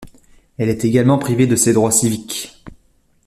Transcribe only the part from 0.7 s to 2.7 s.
également privée de ses droits civiques.